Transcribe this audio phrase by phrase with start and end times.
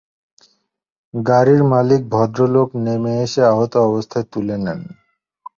[1.13, 4.79] গাড়ির মালিক ভদ্রলোক নেমে এসে আহত অবস্থায় তুলে নেন।